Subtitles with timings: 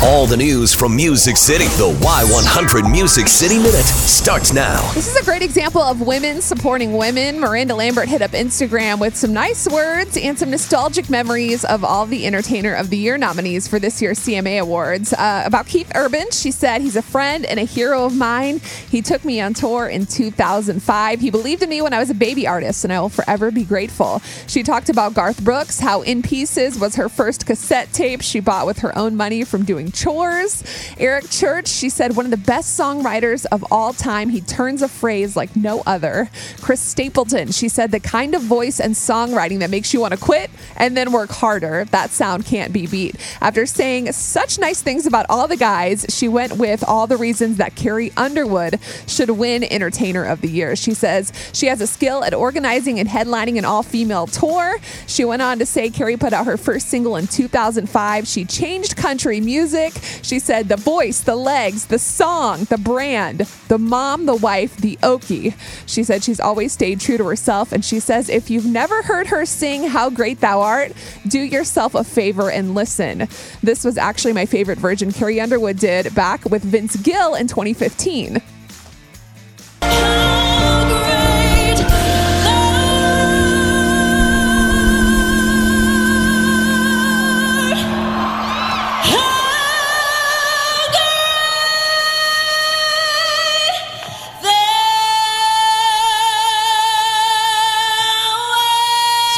[0.00, 1.64] All the news from Music City.
[1.64, 4.80] The Y100 Music City Minute starts now.
[4.92, 7.40] This is a great example of women supporting women.
[7.40, 12.06] Miranda Lambert hit up Instagram with some nice words and some nostalgic memories of all
[12.06, 15.12] the Entertainer of the Year nominees for this year's CMA Awards.
[15.12, 18.60] Uh, about Keith Urban, she said, He's a friend and a hero of mine.
[18.88, 21.20] He took me on tour in 2005.
[21.20, 23.64] He believed in me when I was a baby artist, and I will forever be
[23.64, 24.22] grateful.
[24.46, 28.64] She talked about Garth Brooks, how In Pieces was her first cassette tape she bought
[28.64, 30.64] with her own money from doing chores.
[30.98, 34.30] Eric Church, she said, one of the best songwriters of all time.
[34.30, 36.30] He turns a phrase like no other.
[36.60, 40.20] Chris Stapleton, she said, the kind of voice and songwriting that makes you want to
[40.20, 41.84] quit and then work harder.
[41.86, 43.16] That sound can't be beat.
[43.40, 47.56] After saying such nice things about all the guys, she went with all the reasons
[47.58, 50.76] that Carrie Underwood should win Entertainer of the Year.
[50.76, 54.76] She says she has a skill at organizing and headlining an all female tour.
[55.06, 58.26] She went on to say Carrie put out her first single in 2005.
[58.26, 59.77] She changed country music.
[60.22, 64.96] She said the voice, the legs, the song, the brand, the mom, the wife, the
[65.02, 65.54] Okie.
[65.86, 67.72] She said she's always stayed true to herself.
[67.72, 70.92] And she says if you've never heard her sing How Great Thou Art,
[71.26, 73.28] do yourself a favor and listen.
[73.62, 78.42] This was actually my favorite version Carrie Underwood did back with Vince Gill in 2015.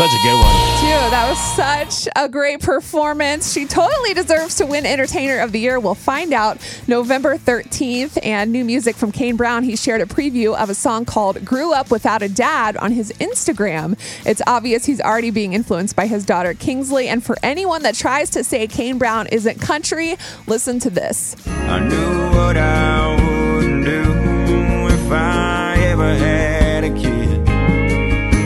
[0.01, 0.55] Such a good one.
[0.81, 3.53] Dude, that was such a great performance.
[3.53, 5.79] She totally deserves to win Entertainer of the Year.
[5.79, 6.57] We'll find out
[6.89, 8.19] November 13th.
[8.23, 9.63] And new music from Kane Brown.
[9.63, 13.13] He shared a preview of a song called Grew Up Without a Dad on his
[13.21, 13.99] Instagram.
[14.25, 17.07] It's obvious he's already being influenced by his daughter Kingsley.
[17.07, 21.37] And for anyone that tries to say Kane Brown isn't country, listen to this.
[21.47, 27.11] I knew what I wouldn't do if I ever had a kid.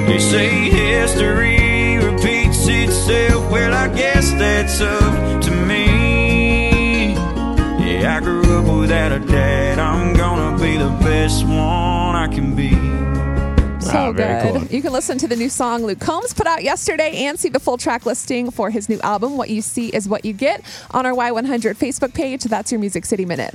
[0.09, 1.44] They say history
[4.64, 7.12] that's up to me.
[7.12, 9.78] Yeah, I grew up without a dad.
[9.78, 11.52] I'm gonna be the best one
[12.16, 12.70] I can be.
[13.84, 14.60] So Ah, very good.
[14.62, 14.69] cool.
[14.75, 17.60] You can listen to the new song Luke Combs put out yesterday and see the
[17.60, 21.04] full track listing for his new album, What You See Is What You Get, on
[21.04, 22.44] our Y100 Facebook page.
[22.44, 23.52] That's your Music City Minute.